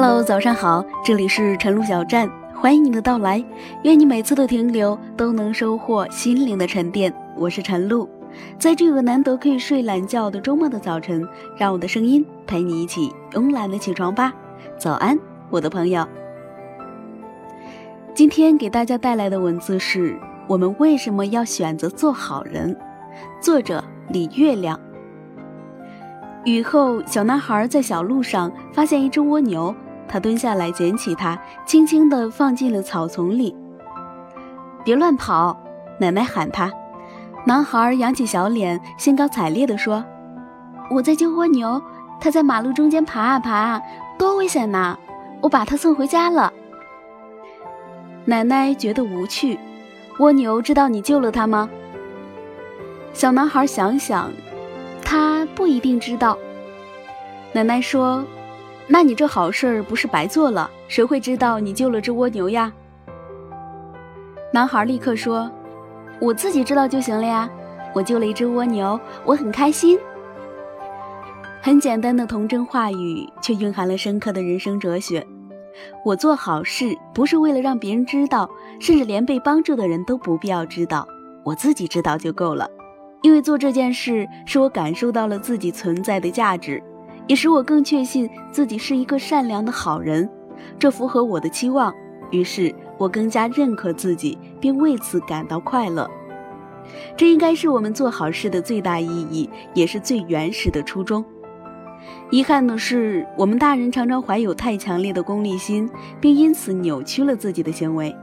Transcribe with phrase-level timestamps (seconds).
[0.00, 3.44] Hello，早上好，这里是晨露小站，欢迎你的到来。
[3.82, 7.12] 愿你每次的停留都能收获心灵的沉淀。
[7.36, 8.08] 我是晨露，
[8.60, 11.26] 在这个难得可以睡懒觉的周末的早晨，
[11.56, 14.32] 让我的声音陪你一起慵懒的起床吧。
[14.78, 15.18] 早安，
[15.50, 16.06] 我的朋友。
[18.14, 22.76] 今天给大家带来的文字是：我们为什么要选择做好人？
[23.40, 24.78] 作者李月亮。
[26.44, 29.74] 雨后，小男孩在小路上发现一只蜗牛，
[30.08, 33.54] 他蹲下来捡起它，轻轻地放进了草丛里。
[34.84, 35.56] 别乱跑，
[36.00, 36.72] 奶奶喊他。
[37.44, 40.04] 男孩扬起小脸，兴高采烈地说
[40.90, 41.80] ：“我在救蜗牛，
[42.20, 43.82] 它在马路中间爬啊爬啊，
[44.18, 44.96] 多危险呐！
[45.40, 46.52] 我把它送回家了。”
[48.24, 49.58] 奶奶觉得无趣。
[50.18, 51.68] 蜗牛知道你救了它吗？
[53.12, 54.30] 小男孩想想。
[55.04, 56.36] 他不一定知道。
[57.54, 58.22] 奶奶说
[58.88, 60.70] ：“那你这好事儿不是白做了？
[60.88, 62.72] 谁会知道你救了只蜗牛呀？”
[64.50, 65.50] 男孩立刻说
[66.20, 67.48] ：“我自己知道就行了呀！
[67.94, 69.98] 我救了一只蜗牛，我很开心。”
[71.60, 75.26] 很简单的童真话语，却蕴含了深刻的人生哲学。
[76.04, 78.48] 我做好事不是为了让别人知道，
[78.80, 81.06] 甚至连被帮助的人都不必要知道，
[81.44, 82.68] 我自己知道就够了。
[83.22, 86.82] 因为做这件事，是我感受到了自己存在的价值，
[87.28, 90.28] 也使我更确信自己是一个善良的好人。
[90.76, 91.94] 这符合我的期望，
[92.32, 96.10] 于是我更加认可自己，并为此感到快乐。
[97.16, 101.24] 这应该是我们做好事的最大意义，也是最原始的初衷。
[102.30, 105.88] 遗憾的是，我们大人常常怀有太强烈的功利心，
[106.20, 108.14] 并因此扭曲了自己的行为。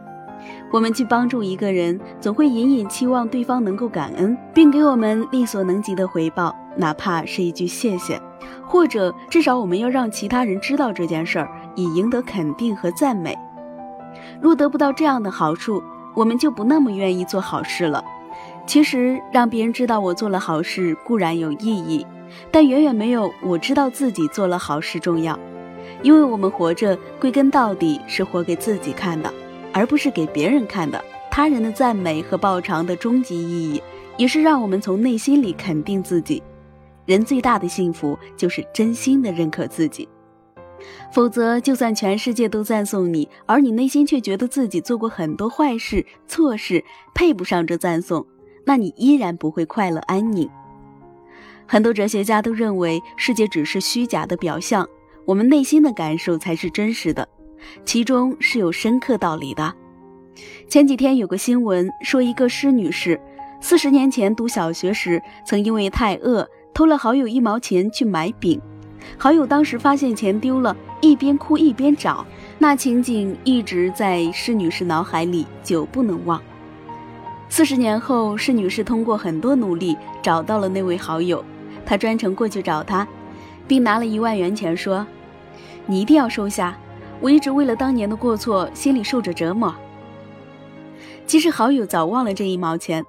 [0.72, 8.19] 我们去帮助一个人，总会隐隐期望对方能够感恩，并给我们力所能及的回报，哪怕是一句谢谢，
[8.68, 13.38] 或者至少我们要让其他人知道这件事儿，以赢得肯定和赞美。
[14.42, 15.81] 若得不到这样的好处，
[16.14, 18.04] 我们就不那么愿意做好事了。
[18.66, 22.06] 其实，让别人知道我做了好事固然有意义，
[22.52, 25.38] 但远远没有我知道自己做了好事重要，
[26.02, 29.31] 因为我们活着，归根到底是活给自己看的。
[29.72, 33.84] 而不是给别人看的，他人的赞美和报偿的终极意义，
[34.16, 36.42] 也是让我们从内心里肯定自己。
[37.06, 40.08] 人最大的幸福就是真心的认可自己，
[41.12, 46.84] 否则，就算全世界都赞颂你，而你内心却觉得自己做过很多坏事、错事，
[47.14, 48.26] 配不上这赞颂，
[48.66, 50.50] 那你依然不会快乐安宁。
[51.68, 54.88] 很多哲学家都认为，世界只是虚假的表象，
[55.26, 57.28] 我们内心的感受才是真实的。
[57.84, 59.74] 其中是有深刻道理的。
[60.68, 63.20] 前几天有个新闻说，一个施女士
[63.62, 68.62] 四十年前读小学时，曾因为太饿偷了好友一毛钱去买饼。
[69.18, 72.25] 好友当时发现钱丢了，一边哭一边找，
[72.59, 76.41] 那情景一直在施女士脑海里久不能忘。
[77.47, 81.41] 四十年后，施女士通过很多努力找到了那位好友，
[81.86, 83.07] 她专程过去找他，
[83.66, 85.07] 并拿了一万元钱说
[85.88, 86.78] ：“你一定要收下。”
[87.22, 89.74] 我一直为了当年的过错，心里受着折磨。
[91.25, 93.06] 其实好友早忘了这一毛钱，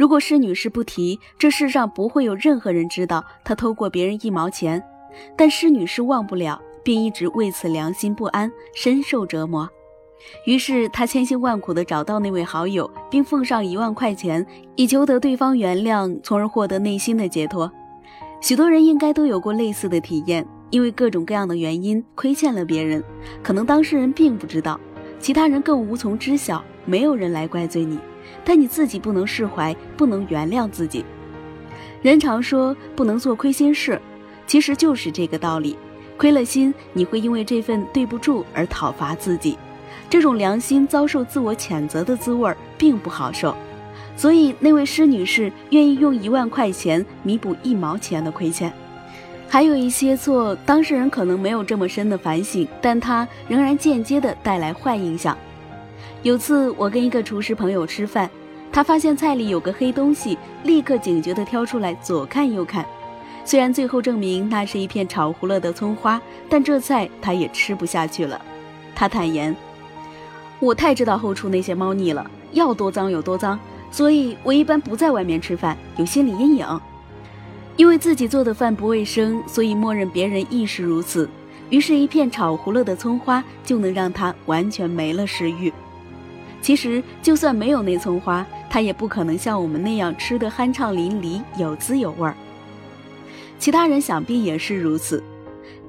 [0.00, 4.82] 如果施女士不提，这世上不会有任何人知道她偷过别人一毛钱。
[5.36, 9.68] 但施女士忘不了，便一直为此良心不安，深受折磨。
[10.46, 17.70] 于是她千辛万苦地找到那位好友，并奉上一万块钱，以求得对方原谅，从而获得内心的解脱。
[18.40, 20.46] 许多人应该都有过类似的体验。
[20.70, 23.04] 因为各种各样的原因亏欠了别人，
[23.42, 24.80] 可能当事人并不知道，
[25.18, 27.98] 其他人更无从知晓，没有人来怪罪你，
[28.44, 31.04] 但你自己不能释怀，不能原谅自己。
[32.02, 34.00] 人常说不能做亏心事，
[34.46, 35.76] 其实就是这个道理。
[36.16, 39.56] 亏了心，你会因为这份对不住而讨伐自己，
[40.08, 43.54] 这种良心遭受自我谴责的滋味并不好受。
[44.16, 48.70] 所以那位施女士愿意用一万块钱弥补一毛钱的亏欠。
[49.48, 55.36] 还有一些错，当事人可能没有这么深的反省，但他仍然间接的带来坏印象。
[56.22, 58.28] 有次我跟一个厨师朋友吃饭，
[58.70, 62.84] 他发现菜里有个黑东西，立刻警觉地挑出来左看右看。
[63.42, 68.38] 虽然最后证明那是一片炒糊了的葱花，但这菜他也吃不下去了。
[68.94, 69.56] 他坦言
[70.60, 73.58] ：“我太知道后厨那些猫腻了，要多脏有多脏，
[73.90, 76.80] 所以我一般不在外面吃饭，有心理阴影。”
[77.76, 81.26] 因为自己做的饭不卫生，所以默认别人亦是如此。
[81.70, 85.72] 于是，一片炒糊了的葱花就能让他完全没了食欲。
[86.62, 92.34] 其实，就算没有那葱花，他也不可能像我们那样吃得酣畅淋漓、有滋有味儿。
[93.58, 95.22] 其他人想必也是如此。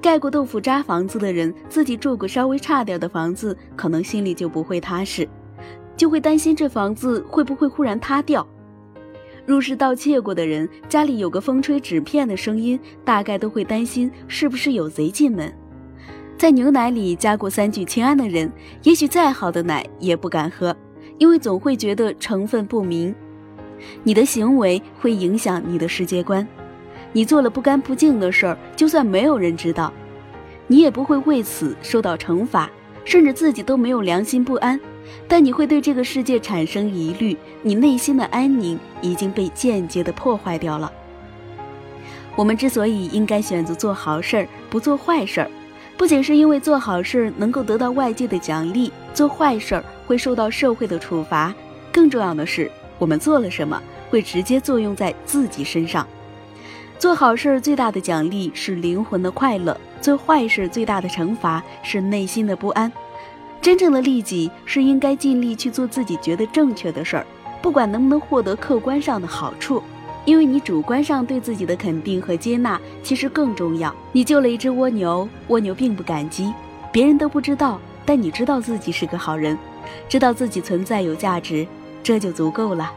[0.00, 5.28] 盖过豆腐渣房子的人，自己住过稍微差点的房子，可能心里就不会踏实，
[5.96, 8.46] 就会担心这房子会不会忽然塌掉。
[9.46, 15.52] 入室盗窃过的人，家里有个风吹纸片的声音，大概都会担心是不是有贼进门。
[16.42, 18.50] 在牛奶里加过三聚氰胺的人，
[18.82, 20.76] 也许再好的奶也不敢喝，
[21.16, 23.14] 因为总会觉得成分不明。
[24.02, 26.44] 你的行为会影响你的世界观。
[27.12, 29.92] 你做了不干不净的事儿，就算没有人知道，
[30.66, 32.68] 你也不会为此受到惩罚，
[33.04, 34.80] 甚至自己都没有良心不安。
[35.28, 40.92] 但你会对这个世界产生疑虑，你内心的安宁已经被间接的破坏掉了。
[42.34, 45.48] 我们之所以应该选择做好事儿，不做坏事儿，
[46.02, 51.54] 不仅是因为做好事能够得到外界的奖励，做坏事会受到社会的处罚，
[51.92, 52.68] 更重要的是，
[52.98, 56.04] 我们做了什么会直接作用在自己身上。
[56.98, 62.92] 做好事最大的奖励是灵魂的快乐，做坏事最大的惩罚是内心的不安。
[63.60, 67.26] 真正的利己是应该尽力去做自己觉得正确的事儿，
[67.62, 69.80] 不管能不能获得客观上的好处，
[70.24, 73.94] 因为你主观上对自己的肯定和接纳其实更重要。
[74.12, 76.52] 你救了一只蜗牛，蜗牛并不感激，
[76.92, 79.58] 别人都不知道，但你知道自己是个好人，
[80.08, 81.66] 知道自己存在有价值，
[82.02, 82.92] 这就足够了。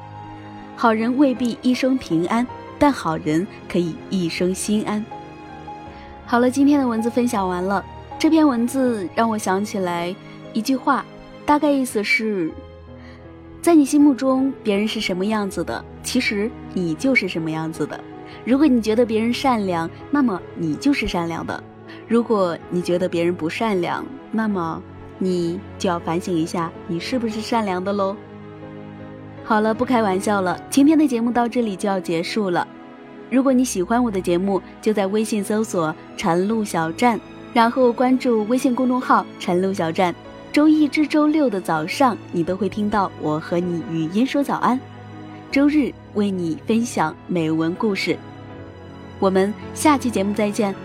[0.75, 2.45] 好人未必一生平安。
[2.77, 5.03] 但好人可以一生心安。
[6.25, 7.81] 好了，今天的文字分享完了。
[8.19, 10.13] 这篇文字让我想起来
[10.51, 11.05] 一句话，
[11.45, 12.51] 大概意思是：
[13.61, 17.99] 在你心目中别人是什么样子的，其实你就是什么样子的。
[18.43, 21.59] 如果你觉得别人善良，那么你就是善良的；
[22.07, 24.79] 如果你觉得别人不善良，那么
[25.17, 28.15] 你就要反省一下，你是不是善良的喽。
[29.43, 30.59] 好了，不开玩笑了。
[30.69, 32.67] 今天的节目到这里就要结束了。
[33.31, 37.19] 如果你喜欢我的节目，就在微信搜索“晨露小站”，
[37.53, 40.13] 然后关注微信公众号“晨露小站”。
[40.51, 44.77] 周一至周六的早上，你都会听到我和你语音说早安；
[45.55, 48.17] 周日为你分享美文故事。
[49.19, 50.75] 我们下期节目再见。